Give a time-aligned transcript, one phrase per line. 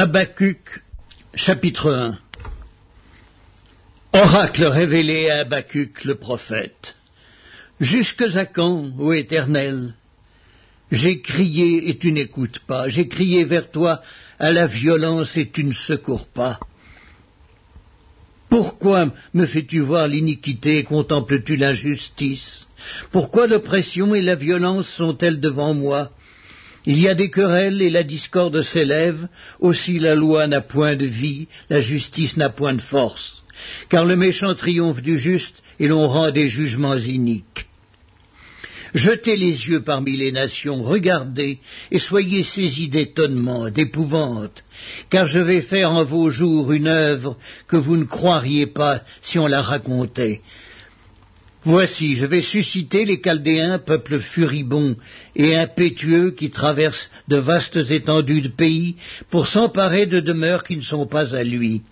[0.00, 0.84] Habacuc,
[1.34, 2.18] chapitre 1
[4.12, 6.94] Oracle révélé à Habacuc le prophète.
[7.80, 9.94] Jusque à quand, ô Éternel?
[10.92, 14.00] J'ai crié et tu n'écoutes pas, j'ai crié vers toi
[14.38, 16.60] à la violence et tu ne secours pas.
[18.48, 22.68] Pourquoi me fais-tu voir l'iniquité et contemples-tu l'injustice?
[23.10, 26.12] Pourquoi l'oppression et la violence sont-elles devant moi?
[26.88, 29.28] Il y a des querelles et la discorde s'élève,
[29.60, 33.44] aussi la loi n'a point de vie, la justice n'a point de force,
[33.90, 37.66] car le méchant triomphe du juste et l'on rend des jugements iniques.
[38.94, 41.58] Jetez les yeux parmi les nations, regardez,
[41.90, 44.64] et soyez saisis d'étonnement, d'épouvante,
[45.10, 49.38] car je vais faire en vos jours une œuvre que vous ne croiriez pas si
[49.38, 50.40] on la racontait.
[51.64, 54.96] Voici, je vais susciter les Chaldéens, peuple furibond
[55.34, 58.94] et impétueux qui traverse de vastes étendues de pays
[59.30, 61.82] pour s'emparer de demeures qui ne sont pas à lui.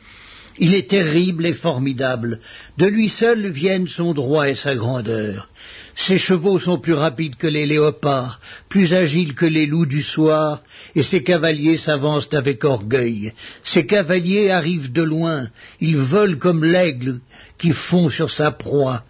[0.58, 2.40] Il est terrible et formidable.
[2.78, 5.48] De lui seul viennent son droit et sa grandeur.
[5.96, 10.62] Ses chevaux sont plus rapides que les léopards, plus agiles que les loups du soir,
[10.94, 13.32] et ses cavaliers s'avancent avec orgueil.
[13.64, 15.48] Ses cavaliers arrivent de loin,
[15.80, 17.20] ils volent comme l'aigle
[17.58, 19.04] qui fond sur sa proie.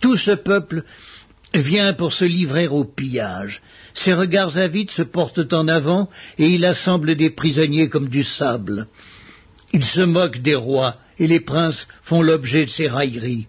[0.00, 0.84] Tout ce peuple
[1.54, 3.62] vient pour se livrer au pillage.
[3.94, 8.86] Ses regards avides se portent en avant et il assemble des prisonniers comme du sable.
[9.72, 13.46] Il se moque des rois et les princes font l'objet de ses railleries.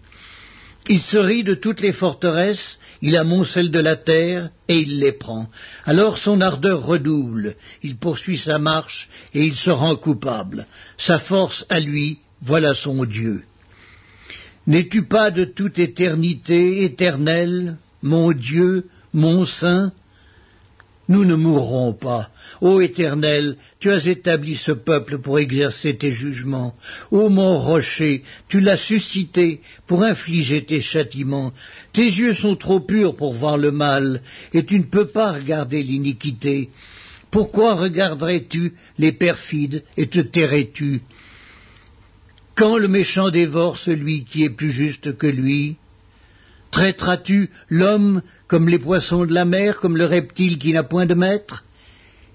[0.88, 5.12] Il se rit de toutes les forteresses, il amoncelle de la terre et il les
[5.12, 5.48] prend.
[5.84, 10.66] Alors son ardeur redouble, il poursuit sa marche et il se rend coupable.
[10.96, 13.44] Sa force à lui, voilà son Dieu.
[14.66, 19.92] N'es-tu pas de toute éternité éternelle, mon Dieu, mon Saint?
[21.08, 22.30] Nous ne mourrons pas.
[22.60, 26.74] Ô Éternel, tu as établi ce peuple pour exercer tes jugements.
[27.10, 31.52] Ô mon rocher, tu l'as suscité pour infliger tes châtiments.
[31.92, 34.20] Tes yeux sont trop purs pour voir le mal,
[34.54, 36.70] et tu ne peux pas regarder l'iniquité.
[37.30, 41.02] Pourquoi regarderais-tu les perfides et te tairais-tu?
[42.60, 45.76] Quand le méchant dévore celui qui est plus juste que lui
[46.70, 51.14] Traiteras-tu l'homme comme les poissons de la mer, comme le reptile qui n'a point de
[51.14, 51.64] maître?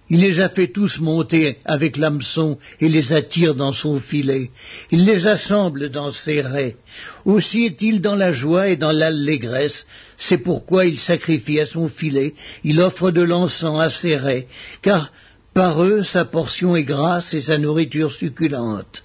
[0.10, 4.50] Il les a fait tous monter avec l'hameçon et les attire dans son filet.
[4.90, 6.78] Il les assemble dans ses raies.
[7.26, 9.86] Aussi est-il dans la joie et dans l'allégresse.
[10.18, 14.48] C'est pourquoi il sacrifie à son filet, il offre de l'encens à ses raies,
[14.82, 15.12] car
[15.54, 19.05] par eux sa portion est grasse et sa nourriture succulente.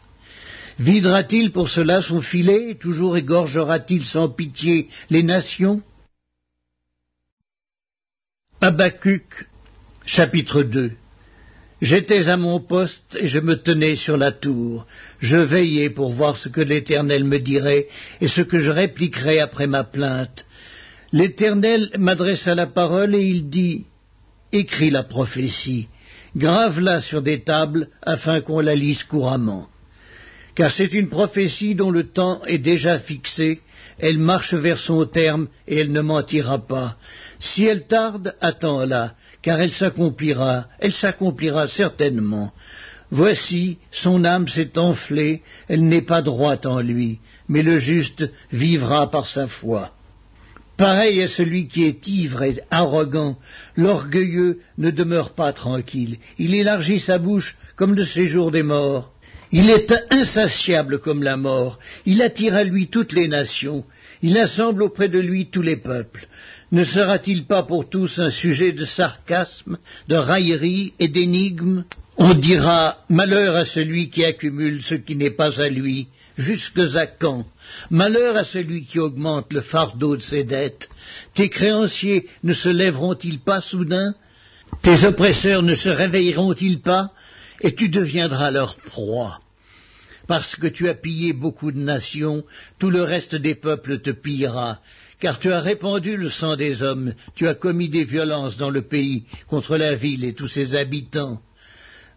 [0.81, 5.83] Videra-t-il pour cela son filet, toujours égorgera-t-il sans pitié les nations?
[8.63, 9.47] Habacuc,
[10.07, 10.93] chapitre 2
[11.83, 14.87] J'étais à mon poste et je me tenais sur la tour.
[15.19, 17.87] Je veillais pour voir ce que l'Éternel me dirait
[18.23, 20.47] et ce que je répliquerais après ma plainte.
[21.13, 23.85] L'Éternel m'adressa la parole et il dit
[24.51, 25.89] Écris la prophétie,
[26.35, 29.69] grave-la sur des tables afin qu'on la lise couramment
[30.55, 33.61] car c'est une prophétie dont le temps est déjà fixé,
[33.99, 36.97] elle marche vers son terme et elle ne mentira pas.
[37.38, 42.53] Si elle tarde, attends-la, car elle s'accomplira, elle s'accomplira certainement.
[43.10, 47.19] Voici, son âme s'est enflée, elle n'est pas droite en lui,
[47.49, 49.93] mais le juste vivra par sa foi.
[50.77, 53.37] Pareil à celui qui est ivre et arrogant,
[53.77, 59.12] l'orgueilleux ne demeure pas tranquille, il élargit sa bouche comme le séjour des morts.
[59.53, 63.84] Il est insatiable comme la mort, il attire à lui toutes les nations,
[64.22, 66.28] il assemble auprès de lui tous les peuples.
[66.72, 69.78] Ne sera-t-il pas pour tous un sujet de sarcasme,
[70.09, 71.84] de raillerie et d'énigme?
[72.16, 76.06] On dira Malheur à celui qui accumule ce qui n'est pas à lui,
[76.37, 77.44] jusque à quand?
[77.91, 80.89] Malheur à celui qui augmente le fardeau de ses dettes.
[81.34, 84.15] Tes créanciers ne se lèveront-ils pas soudain?
[84.83, 87.10] Tes oppresseurs ne se réveilleront-ils pas?
[87.60, 89.41] Et tu deviendras leur proie.
[90.27, 92.45] Parce que tu as pillé beaucoup de nations,
[92.78, 94.80] tout le reste des peuples te pillera,
[95.18, 98.83] car tu as répandu le sang des hommes, tu as commis des violences dans le
[98.83, 101.41] pays contre la ville et tous ses habitants.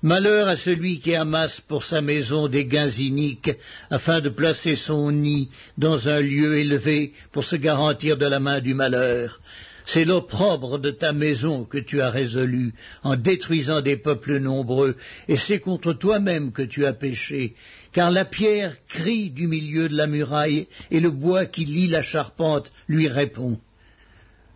[0.04, 3.52] Malheur à celui qui amasse pour sa maison des gains iniques,
[3.90, 8.60] afin de placer son nid dans un lieu élevé pour se garantir de la main
[8.60, 9.40] du malheur.
[9.86, 14.96] C'est l'opprobre de ta maison que tu as résolu en détruisant des peuples nombreux,
[15.28, 17.54] et c'est contre toi-même que tu as péché,
[17.92, 22.02] car la pierre crie du milieu de la muraille, et le bois qui lie la
[22.02, 23.60] charpente lui répond.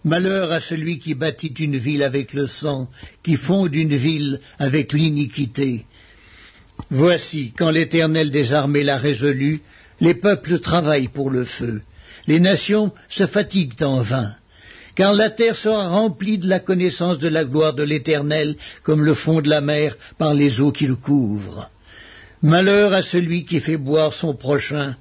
[0.03, 2.89] Malheur à celui qui bâtit une ville avec le sang,
[3.23, 5.85] qui fonde une ville avec l'iniquité.
[6.89, 9.61] Voici, quand l'Éternel des armées l'a résolu,
[9.99, 11.81] les peuples travaillent pour le feu,
[12.27, 14.35] les nations se fatiguent en vain,
[14.97, 19.13] car la terre sera remplie de la connaissance de la gloire de l'Éternel, comme le
[19.13, 21.69] fond de la mer par les eaux qui le couvrent.
[22.41, 24.95] Malheur à celui qui fait boire son prochain,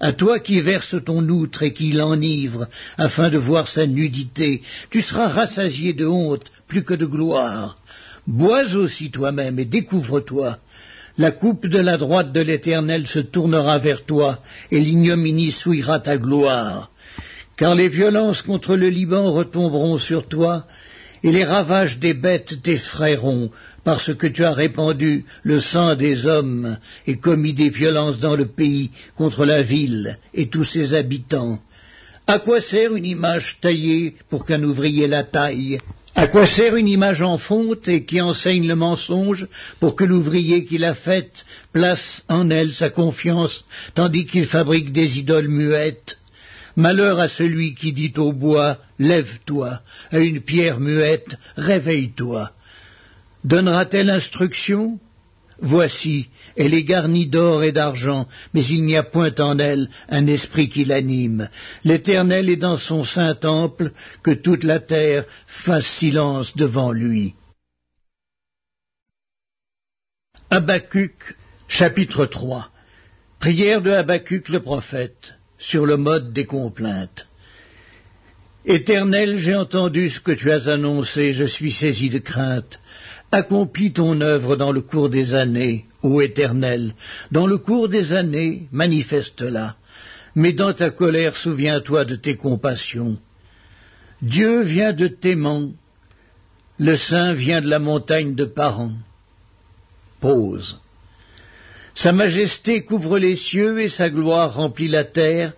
[0.00, 2.66] à toi qui verses ton outre et qui l'enivre,
[2.96, 7.76] afin de voir sa nudité, tu seras rassasié de honte plus que de gloire.
[8.26, 10.58] Bois aussi toi-même et découvre-toi.
[11.18, 14.38] La coupe de la droite de l'Éternel se tournera vers toi,
[14.70, 16.91] et l'ignominie souillera ta gloire.
[17.56, 20.66] Car les violences contre le Liban retomberont sur toi,
[21.24, 23.50] et les ravages des bêtes t'effrayeront,
[23.84, 26.76] parce que tu as répandu le sang des hommes
[27.06, 31.60] et commis des violences dans le pays contre la ville et tous ses habitants.
[32.26, 35.80] À quoi sert une image taillée pour qu'un ouvrier la taille?
[36.14, 39.46] À quoi sert une image en fonte et qui enseigne le mensonge
[39.80, 43.64] pour que l'ouvrier qui l'a faite place en elle sa confiance
[43.94, 46.18] tandis qu'il fabrique des idoles muettes
[46.76, 49.80] Malheur à celui qui dit au bois Lève-toi,
[50.10, 52.50] à une pierre muette Réveille-toi.
[53.44, 54.98] Donnera-t-elle instruction?
[55.58, 60.26] Voici, elle est garnie d'or et d'argent, mais il n'y a point en elle un
[60.26, 61.48] esprit qui l'anime.
[61.84, 63.92] L'Éternel est dans son saint temple,
[64.24, 67.34] que toute la terre fasse silence devant lui.
[70.50, 71.36] Habacuc,
[71.68, 72.68] chapitre 3
[73.38, 77.26] Prière de Habacuc le prophète sur le mode des complaintes.
[78.64, 82.80] Éternel, j'ai entendu ce que tu as annoncé, je suis saisi de crainte.
[83.30, 86.94] Accomplis ton œuvre dans le cours des années, ô Éternel,
[87.30, 89.76] dans le cours des années, manifeste-la.
[90.34, 93.16] Mais dans ta colère, souviens-toi de tes compassions.
[94.20, 95.72] Dieu vient de Téman,
[96.78, 98.92] le Saint vient de la montagne de Paran.
[100.20, 100.81] Pause.
[101.94, 105.52] Sa majesté couvre les cieux et sa gloire remplit la terre,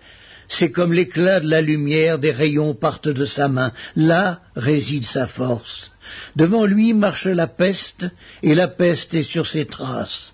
[0.47, 5.27] c'est comme l'éclat de la lumière, des rayons partent de sa main, là réside sa
[5.27, 5.91] force.
[6.35, 8.05] Devant lui marche la peste,
[8.43, 10.33] et la peste est sur ses traces.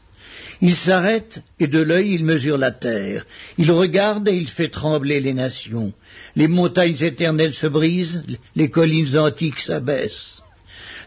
[0.60, 3.26] Il s'arrête, et de l'œil il mesure la terre.
[3.58, 5.94] Il regarde, et il fait trembler les nations.
[6.36, 8.24] Les montagnes éternelles se brisent,
[8.56, 10.42] les collines antiques s'abaissent.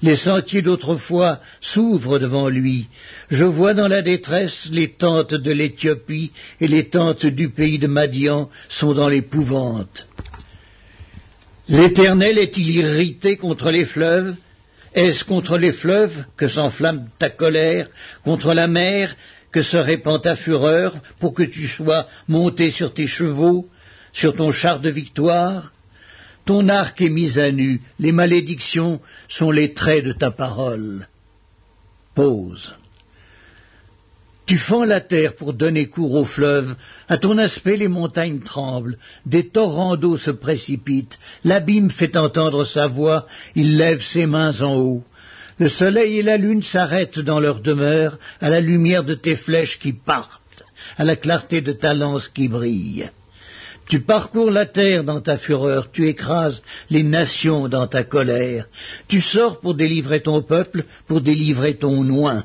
[0.05, 2.89] Les sentiers d'autrefois s'ouvrent devant lui.
[3.31, 6.31] Je vois dans la détresse les tentes de l'Éthiopie
[6.61, 10.06] et les tentes du pays de Madian sont dans l'épouvante.
[11.71, 14.35] L'Éternel est-il irrité contre les fleuves?
[14.93, 17.89] Est-ce contre les fleuves que s'enflamme ta colère,
[18.25, 19.17] contre la mer
[19.53, 23.71] que se répand ta fureur, pour que tu sois monté sur tes chevaux,
[24.12, 25.73] sur ton char de victoire?
[26.44, 31.08] Ton arc est mis à nu, les malédictions sont les traits de ta parole.
[32.14, 32.75] Pause.
[34.46, 36.76] Tu fends la terre pour donner cours au fleuve,
[37.08, 42.87] à ton aspect les montagnes tremblent, des torrents d'eau se précipitent, l'abîme fait entendre sa
[42.87, 45.05] voix, il lève ses mains en haut.
[45.58, 49.79] Le soleil et la lune s'arrêtent dans leur demeure, à la lumière de tes flèches
[49.79, 50.64] qui partent,
[50.99, 53.11] à la clarté de ta lance qui brille.
[53.87, 58.67] Tu parcours la terre dans ta fureur, tu écrases les nations dans ta colère,
[59.09, 62.45] tu sors pour délivrer ton peuple, pour délivrer ton oin.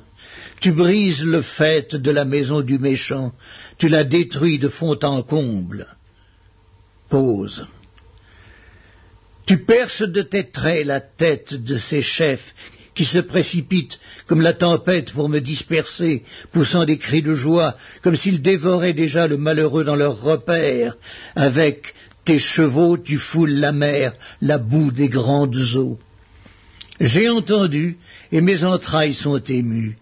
[0.59, 3.33] Tu brises le fait de la maison du méchant,
[3.77, 5.87] tu la détruis de fond en comble.
[7.07, 7.65] Pause.
[9.45, 12.53] Tu perces de tes traits la tête de ces chefs
[12.99, 18.17] qui se précipitent comme la tempête pour me disperser, poussant des cris de joie, comme
[18.17, 20.97] s'ils dévoraient déjà le malheureux dans leur repère.
[21.33, 21.93] Avec
[22.25, 25.97] tes chevaux tu foules la mer, la boue des grandes eaux.
[26.99, 27.97] J'ai entendu,
[28.33, 29.95] et mes entrailles sont émues.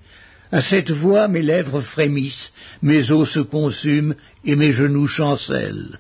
[0.52, 2.52] À cette voix, mes lèvres frémissent,
[2.82, 6.00] mes os se consument et mes genoux chancellent.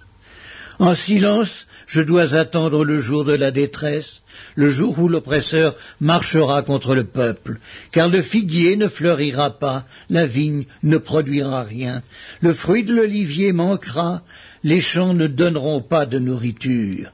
[0.79, 4.21] En silence, je dois attendre le jour de la détresse,
[4.55, 7.59] le jour où l'oppresseur marchera contre le peuple,
[7.93, 12.03] car le figuier ne fleurira pas, la vigne ne produira rien,
[12.41, 14.21] le fruit de l'olivier manquera,
[14.63, 17.11] les champs ne donneront pas de nourriture.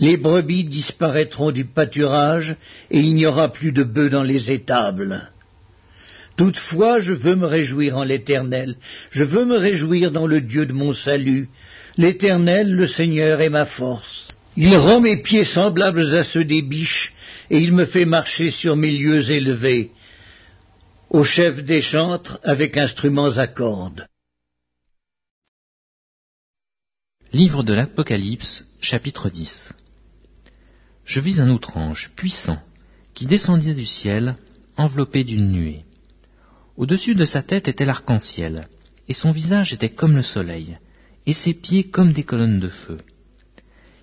[0.00, 2.56] Les brebis disparaîtront du pâturage,
[2.90, 5.30] et il n'y aura plus de bœufs dans les étables.
[6.36, 8.76] Toutefois, je veux me réjouir en l'Éternel,
[9.10, 11.48] je veux me réjouir dans le Dieu de mon salut.
[11.96, 14.28] L'Éternel, le Seigneur, est ma force.
[14.56, 17.14] Il rend mes pieds semblables à ceux des biches,
[17.50, 19.92] et il me fait marcher sur mes lieux élevés,
[21.10, 24.06] au chef des chantres avec instruments à cordes.
[27.32, 29.72] Livre de l'Apocalypse, chapitre 10
[31.04, 32.60] Je vis un autre ange puissant
[33.14, 34.36] qui descendit du ciel,
[34.76, 35.84] enveloppé d'une nuée.
[36.76, 38.68] Au-dessus de sa tête était l'arc-en-ciel,
[39.08, 40.78] et son visage était comme le soleil,
[41.26, 42.98] et ses pieds comme des colonnes de feu.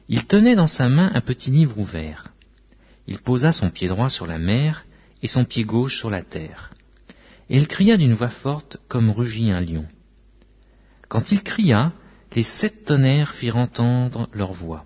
[0.09, 2.33] Il tenait dans sa main un petit livre ouvert.
[3.07, 4.85] Il posa son pied droit sur la mer
[5.21, 6.71] et son pied gauche sur la terre.
[7.49, 9.85] Et il cria d'une voix forte comme rugit un lion.
[11.07, 11.93] Quand il cria,
[12.35, 14.85] les sept tonnerres firent entendre leur voix.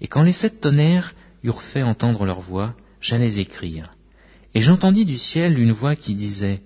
[0.00, 3.94] Et quand les sept tonnerres eurent fait entendre leur voix, j'allais écrire.
[4.54, 6.62] Et j'entendis du ciel une voix qui disait,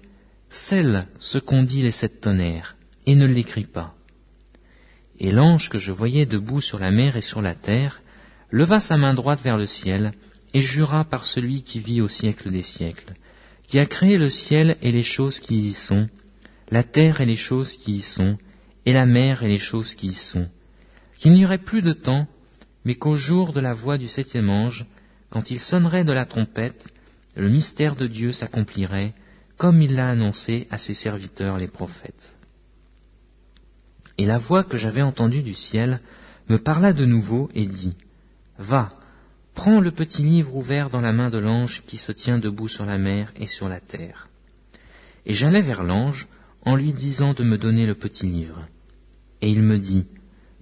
[0.50, 3.95] Scelle ce qu'ont dit les sept tonnerres, et ne l'écris pas.
[5.18, 8.02] Et l'ange que je voyais debout sur la mer et sur la terre,
[8.50, 10.12] leva sa main droite vers le ciel,
[10.54, 13.14] et jura par celui qui vit au siècle des siècles,
[13.66, 16.08] qui a créé le ciel et les choses qui y sont,
[16.70, 18.38] la terre et les choses qui y sont,
[18.84, 20.48] et la mer et les choses qui y sont,
[21.18, 22.26] qu'il n'y aurait plus de temps,
[22.84, 24.86] mais qu'au jour de la voix du septième ange,
[25.30, 26.88] quand il sonnerait de la trompette,
[27.34, 29.12] le mystère de Dieu s'accomplirait,
[29.58, 32.35] comme il l'a annoncé à ses serviteurs les prophètes.
[34.18, 36.00] Et la voix que j'avais entendue du ciel
[36.48, 37.96] me parla de nouveau et dit,
[38.58, 38.88] Va,
[39.54, 42.84] prends le petit livre ouvert dans la main de l'ange qui se tient debout sur
[42.84, 44.28] la mer et sur la terre.
[45.26, 46.28] Et j'allai vers l'ange
[46.62, 48.66] en lui disant de me donner le petit livre.
[49.42, 50.06] Et il me dit,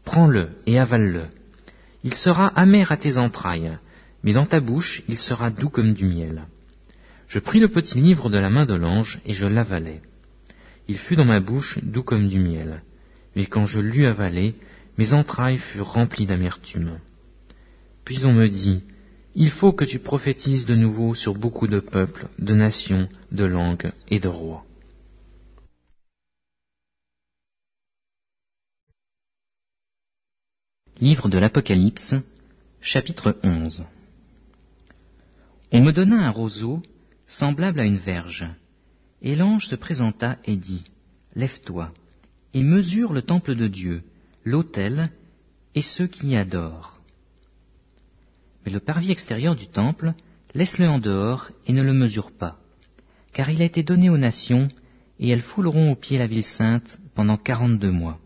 [0.04, 1.26] Prends-le et avale-le.
[2.02, 3.78] Il sera amer à tes entrailles,
[4.23, 6.46] mais dans ta bouche il sera doux comme du miel.
[7.26, 10.02] Je pris le petit livre de la main de l'ange et je l'avalai.
[10.88, 12.82] Il fut dans ma bouche doux comme du miel,
[13.36, 14.54] mais quand je l'eus avalé,
[14.98, 17.00] mes entrailles furent remplies d'amertume.
[18.04, 18.82] Puis on me dit,
[19.34, 23.92] Il faut que tu prophétises de nouveau sur beaucoup de peuples, de nations, de langues
[24.08, 24.64] et de rois.
[31.00, 32.14] Livre de l'Apocalypse,
[32.80, 33.84] chapitre 11
[35.72, 36.82] On me donna un roseau
[37.26, 38.46] semblable à une verge,
[39.20, 40.84] et l'ange se présenta et dit,
[41.34, 41.92] Lève-toi,
[42.54, 44.02] et mesure le temple de Dieu,
[44.44, 45.11] l'autel,
[45.75, 47.00] et ceux qui y adorent.
[48.64, 50.14] Mais le parvis extérieur du temple,
[50.54, 52.58] laisse-le en dehors et ne le mesure pas,
[53.32, 54.68] car il a été donné aux nations,
[55.18, 58.18] et elles fouleront au pied la ville sainte pendant quarante-deux mois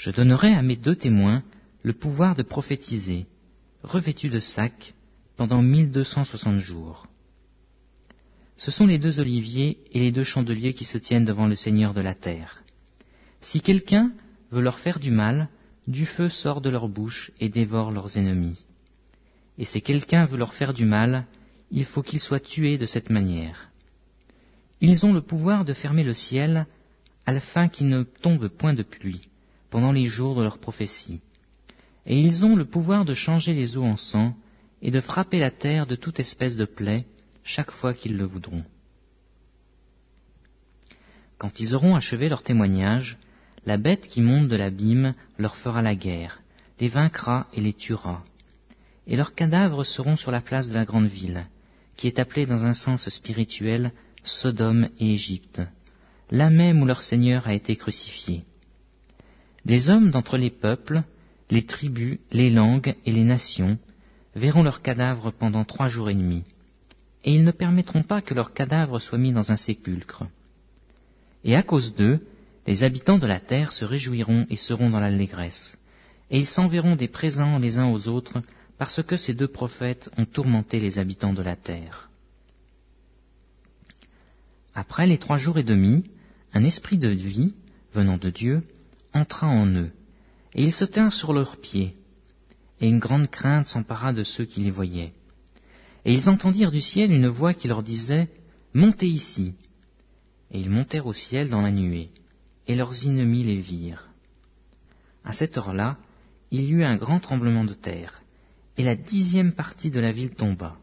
[0.00, 1.42] je donnerai à mes deux témoins
[1.82, 3.26] le pouvoir de prophétiser,
[3.82, 4.94] revêtus de sacs,
[5.36, 7.06] pendant mille deux cent soixante jours.
[8.60, 11.94] Ce sont les deux oliviers et les deux chandeliers qui se tiennent devant le Seigneur
[11.94, 12.62] de la terre.
[13.40, 14.12] Si quelqu'un
[14.50, 15.48] veut leur faire du mal,
[15.88, 18.62] du feu sort de leur bouche et dévore leurs ennemis.
[19.56, 21.24] Et si quelqu'un veut leur faire du mal,
[21.70, 23.70] il faut qu'ils soient tués de cette manière.
[24.82, 26.66] Ils ont le pouvoir de fermer le ciel,
[27.24, 29.22] afin qu'il ne tombe point de pluie
[29.70, 31.22] pendant les jours de leur prophétie.
[32.04, 34.34] Et ils ont le pouvoir de changer les eaux en sang
[34.82, 37.06] et de frapper la terre de toute espèce de plaie
[37.44, 38.64] chaque fois qu'ils le voudront.
[41.38, 43.18] Quand ils auront achevé leur témoignage,
[43.66, 46.42] la bête qui monte de l'abîme leur fera la guerre,
[46.80, 48.22] les vaincra et les tuera.
[49.06, 51.46] Et leurs cadavres seront sur la place de la grande ville,
[51.96, 53.92] qui est appelée dans un sens spirituel
[54.22, 55.62] Sodome et Égypte,
[56.30, 58.44] là même où leur Seigneur a été crucifié.
[59.64, 61.02] Les hommes d'entre les peuples,
[61.50, 63.78] les tribus, les langues et les nations
[64.34, 66.44] verront leurs cadavres pendant trois jours et demi,
[67.24, 70.24] et ils ne permettront pas que leurs cadavres soient mis dans un sépulcre.
[71.44, 72.20] Et à cause d'eux,
[72.66, 75.76] les habitants de la terre se réjouiront et seront dans l'allégresse,
[76.30, 78.42] et ils s'enverront des présents les uns aux autres,
[78.78, 82.10] parce que ces deux prophètes ont tourmenté les habitants de la terre.
[84.74, 86.04] Après les trois jours et demi,
[86.54, 87.54] un esprit de vie,
[87.92, 88.62] venant de Dieu,
[89.12, 89.90] entra en eux,
[90.54, 91.96] et ils se tinrent sur leurs pieds,
[92.80, 95.12] et une grande crainte s'empara de ceux qui les voyaient.
[96.04, 98.28] Et ils entendirent du ciel une voix qui leur disait,
[98.74, 99.54] Montez ici.
[100.50, 102.10] Et ils montèrent au ciel dans la nuée,
[102.66, 104.08] et leurs ennemis les virent.
[105.24, 105.98] À cette heure-là,
[106.50, 108.22] il y eut un grand tremblement de terre,
[108.76, 110.76] et la dixième partie de la ville tomba.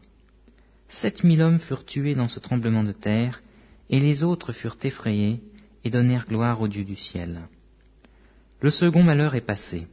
[0.88, 3.42] Sept mille hommes furent tués dans ce tremblement de terre,
[3.90, 5.40] et les autres furent effrayés,
[5.84, 7.42] et donnèrent gloire au Dieu du ciel.
[8.60, 9.86] Le second malheur est passé.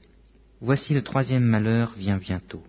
[0.62, 2.63] Voici le troisième malheur vient bientôt.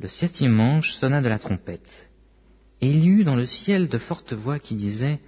[0.00, 2.08] Le septième ange sonna de la trompette,
[2.80, 5.18] et il y eut dans le ciel de fortes voix qui disaient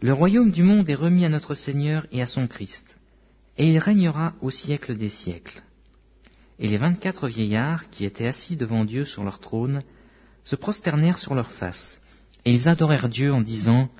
[0.00, 2.96] Le royaume du monde est remis à notre Seigneur et à son Christ,
[3.58, 5.62] et il régnera au siècle des siècles.
[6.58, 9.82] Et les vingt-quatre vieillards qui étaient assis devant Dieu sur leur trône
[10.44, 12.00] se prosternèrent sur leurs faces,
[12.46, 13.90] et ils adorèrent Dieu en disant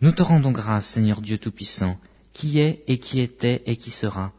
[0.00, 1.98] Nous te rendons grâce, Seigneur Dieu Tout-Puissant,
[2.32, 4.32] qui est et qui était et qui sera,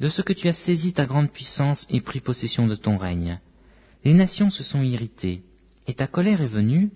[0.00, 3.40] de ce que tu as saisi ta grande puissance et pris possession de ton règne.
[4.06, 5.42] Les nations se sont irritées,
[5.88, 6.92] et ta colère est venue,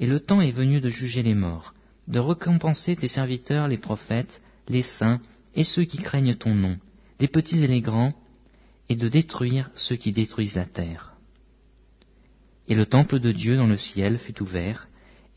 [0.00, 1.72] Et le temps est venu de juger les morts,
[2.08, 5.20] de récompenser tes serviteurs les prophètes, les saints
[5.54, 6.76] et ceux qui craignent ton nom,
[7.20, 8.12] les petits et les grands,
[8.88, 11.14] et de détruire ceux qui détruisent la terre.
[12.66, 14.88] Et le temple de Dieu dans le ciel fut ouvert,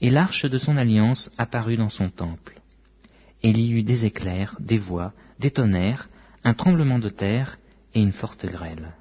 [0.01, 2.59] et l'arche de son alliance apparut dans son temple.
[3.43, 6.09] Et il y eut des éclairs, des voix, des tonnerres,
[6.43, 7.59] un tremblement de terre
[7.93, 8.95] et une forte grêle.